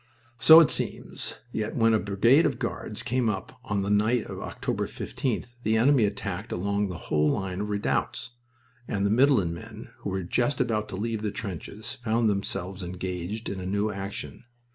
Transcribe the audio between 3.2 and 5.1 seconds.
up on the night of October